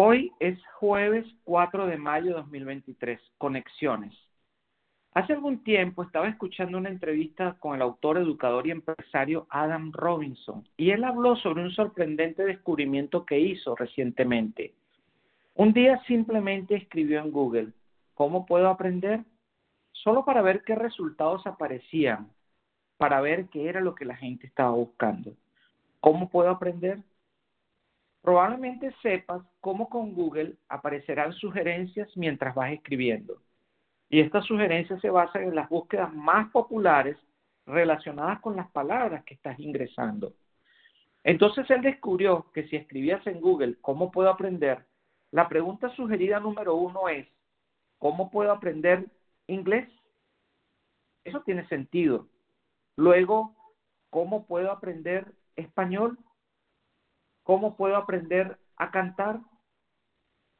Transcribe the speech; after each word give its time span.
Hoy 0.00 0.32
es 0.38 0.56
jueves 0.78 1.26
4 1.42 1.88
de 1.88 1.96
mayo 1.96 2.26
de 2.26 2.34
2023, 2.34 3.20
Conexiones. 3.36 4.14
Hace 5.12 5.32
algún 5.32 5.64
tiempo 5.64 6.04
estaba 6.04 6.28
escuchando 6.28 6.78
una 6.78 6.88
entrevista 6.88 7.56
con 7.58 7.74
el 7.74 7.82
autor, 7.82 8.16
educador 8.18 8.68
y 8.68 8.70
empresario 8.70 9.48
Adam 9.50 9.90
Robinson 9.90 10.62
y 10.76 10.90
él 10.90 11.02
habló 11.02 11.34
sobre 11.34 11.64
un 11.64 11.72
sorprendente 11.72 12.44
descubrimiento 12.44 13.26
que 13.26 13.40
hizo 13.40 13.74
recientemente. 13.74 14.72
Un 15.56 15.72
día 15.72 16.00
simplemente 16.06 16.76
escribió 16.76 17.18
en 17.18 17.32
Google, 17.32 17.72
¿cómo 18.14 18.46
puedo 18.46 18.68
aprender? 18.68 19.24
Solo 19.90 20.24
para 20.24 20.42
ver 20.42 20.62
qué 20.62 20.76
resultados 20.76 21.44
aparecían, 21.44 22.30
para 22.98 23.20
ver 23.20 23.48
qué 23.48 23.68
era 23.68 23.80
lo 23.80 23.96
que 23.96 24.04
la 24.04 24.14
gente 24.14 24.46
estaba 24.46 24.70
buscando. 24.70 25.32
¿Cómo 25.98 26.30
puedo 26.30 26.50
aprender? 26.50 27.02
Probablemente 28.28 28.94
sepas 29.00 29.42
cómo 29.58 29.88
con 29.88 30.12
Google 30.12 30.56
aparecerán 30.68 31.32
sugerencias 31.32 32.14
mientras 32.14 32.54
vas 32.54 32.72
escribiendo. 32.72 33.40
Y 34.10 34.20
estas 34.20 34.44
sugerencias 34.44 35.00
se 35.00 35.08
basan 35.08 35.44
en 35.44 35.54
las 35.54 35.66
búsquedas 35.70 36.12
más 36.12 36.50
populares 36.50 37.16
relacionadas 37.64 38.38
con 38.40 38.54
las 38.54 38.70
palabras 38.70 39.24
que 39.24 39.32
estás 39.32 39.58
ingresando. 39.58 40.34
Entonces 41.24 41.70
él 41.70 41.80
descubrió 41.80 42.52
que 42.52 42.68
si 42.68 42.76
escribías 42.76 43.26
en 43.26 43.40
Google 43.40 43.76
cómo 43.80 44.10
puedo 44.10 44.28
aprender, 44.28 44.84
la 45.30 45.48
pregunta 45.48 45.88
sugerida 45.96 46.38
número 46.38 46.74
uno 46.74 47.08
es, 47.08 47.26
¿cómo 47.96 48.30
puedo 48.30 48.52
aprender 48.52 49.06
inglés? 49.46 49.88
Eso 51.24 51.40
tiene 51.46 51.66
sentido. 51.68 52.28
Luego, 52.94 53.54
¿cómo 54.10 54.44
puedo 54.44 54.70
aprender 54.70 55.32
español? 55.56 56.18
¿Cómo 57.48 57.78
puedo 57.78 57.96
aprender 57.96 58.58
a 58.76 58.90
cantar? 58.90 59.40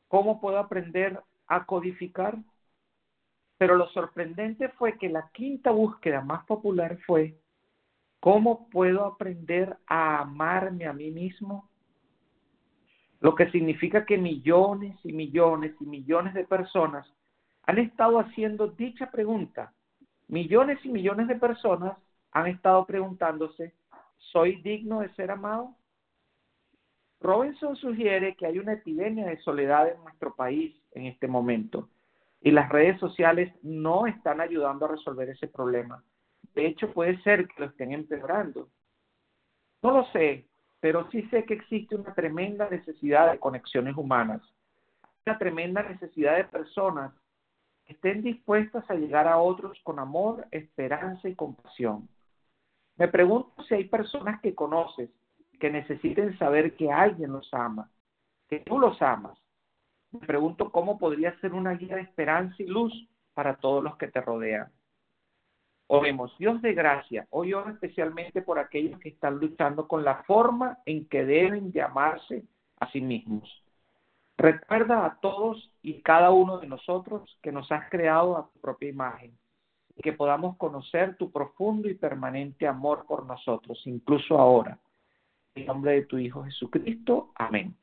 ¿Cómo 0.09 0.41
puedo 0.41 0.57
aprender 0.59 1.23
a 1.47 1.67
codificar? 1.67 2.39
Pero 3.59 3.77
lo 3.77 3.91
sorprendente 3.91 4.71
fue 4.71 4.97
que 4.97 5.11
la 5.11 5.29
quinta 5.35 5.71
búsqueda 5.71 6.23
más 6.23 6.47
popular 6.47 6.99
fue, 7.07 7.37
¿cómo 8.21 8.71
puedo 8.71 9.05
aprender 9.05 9.77
a 9.87 10.21
amarme 10.21 10.87
a 10.87 10.95
mí 10.95 11.11
mismo? 11.11 11.69
Lo 13.21 13.35
que 13.35 13.51
significa 13.51 14.07
que 14.07 14.17
millones 14.17 14.99
y 15.05 15.13
millones 15.13 15.75
y 15.81 15.85
millones 15.85 16.33
de 16.33 16.47
personas 16.47 17.07
han 17.65 17.77
estado 17.77 18.19
haciendo 18.19 18.67
dicha 18.67 19.11
pregunta. 19.11 19.75
Millones 20.27 20.79
y 20.85 20.89
millones 20.89 21.29
de 21.29 21.35
personas 21.35 21.99
han 22.31 22.47
estado 22.47 22.87
preguntándose, 22.87 23.75
¿soy 24.17 24.63
digno 24.63 25.01
de 25.01 25.15
ser 25.17 25.31
amado? 25.31 25.75
Robinson 27.21 27.75
sugiere 27.77 28.37
que 28.37 28.47
hay 28.47 28.59
una 28.59 28.75
epidemia 28.75 29.27
de 29.27 29.39
soledad 29.39 29.89
en 29.89 30.03
nuestro 30.03 30.35
país 30.35 30.75
en 30.93 31.07
este 31.07 31.27
momento 31.27 31.89
y 32.41 32.51
las 32.53 32.69
redes 32.69 32.99
sociales 33.01 33.53
no 33.63 34.07
están 34.07 34.41
ayudando 34.41 34.87
a 34.87 34.91
resolver 34.91 35.29
ese 35.29 35.49
problema. 35.49 36.03
De 36.55 36.67
hecho, 36.67 36.93
puede 36.93 37.21
ser 37.23 37.49
que 37.49 37.61
lo 37.61 37.67
estén 37.67 37.93
empeorando. 37.93 38.69
No 39.83 39.91
lo 39.93 40.05
sé, 40.13 40.47
pero 40.81 41.11
sí 41.11 41.23
sé 41.31 41.45
que 41.45 41.55
existe 41.55 41.97
una 41.97 42.15
tremenda 42.15 42.69
necesidad 42.69 43.33
de 43.33 43.39
conexiones 43.39 43.97
humanas, 43.97 44.43
una 45.27 45.39
tremenda 45.39 45.83
necesidad 45.83 46.37
de 46.37 46.45
personas 46.45 47.13
que 47.85 47.95
estén 47.95 48.23
dispuestas 48.23 48.89
a 48.91 48.95
llegar 48.95 49.27
a 49.27 49.39
otros 49.39 49.79
con 49.83 49.99
amor, 49.99 50.47
esperanza 50.51 51.29
y 51.29 51.35
compasión. 51.35 52.09
Me 52.97 53.09
pregunto 53.09 53.63
si 53.65 53.75
hay 53.75 53.85
personas 53.85 54.41
que 54.41 54.55
conoces 54.55 55.11
que 55.59 55.71
necesiten 55.71 56.39
saber 56.39 56.77
que 56.77 56.91
alguien 56.91 57.33
los 57.33 57.53
ama, 57.53 57.91
que 58.49 58.61
tú 58.61 58.79
los 58.79 59.01
amas. 59.03 59.39
Me 60.11 60.21
pregunto 60.21 60.71
cómo 60.71 60.99
podría 60.99 61.39
ser 61.41 61.53
una 61.53 61.73
guía 61.73 61.97
de 61.97 62.03
esperanza 62.03 62.57
y 62.63 62.67
luz 62.67 62.93
para 63.35 63.57
todos 63.57 63.85
los 63.85 63.97
que 63.97 64.09
te 64.09 64.21
rodean. 64.21 64.73
Oremos, 65.89 66.37
Dios 66.39 66.61
de 66.61 66.75
gracia, 66.75 67.27
hoy 67.31 67.55
oro 67.55 67.71
especialmente 67.71 68.43
por 68.43 68.59
aquellos 68.59 68.99
que 69.01 69.09
están 69.09 69.39
luchando 69.39 69.89
con 69.89 70.05
la 70.05 70.23
forma 70.25 70.79
en 70.85 71.09
que 71.09 71.25
deben 71.25 71.73
llamarse 71.73 72.45
a 72.79 72.91
sí 72.91 73.01
mismos. 73.01 73.65
Recuerda 74.37 75.07
a 75.07 75.19
todos 75.21 75.73
y 75.83 76.03
cada 76.03 76.31
uno 76.31 76.59
de 76.59 76.69
nosotros 76.69 77.39
que 77.43 77.53
nos 77.53 77.73
has 77.73 77.89
creado 77.91 78.37
a 78.37 78.49
tu 78.51 78.61
propia 78.61 78.91
imagen 78.91 79.37
y 79.97 80.03
que 80.03 80.13
podamos 80.13 80.57
conocer 80.59 81.17
tu 81.17 81.33
profundo 81.33 81.89
y 81.89 81.95
permanente 81.95 82.67
amor 82.67 83.05
por 83.07 83.27
nosotros, 83.27 83.81
incluso 83.87 84.39
ahora 84.39 84.79
en 85.61 85.67
nombre 85.67 85.93
de 85.93 86.03
tu 86.03 86.19
Hijo 86.19 86.45
Jesucristo. 86.45 87.33
Amén. 87.35 87.75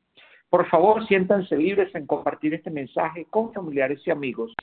Por 0.48 0.68
favor, 0.68 1.06
siéntanse 1.06 1.56
libres 1.56 1.94
en 1.94 2.06
compartir 2.06 2.54
este 2.54 2.70
mensaje 2.70 3.26
con 3.30 3.52
familiares 3.52 4.00
y 4.06 4.10
amigos 4.10 4.54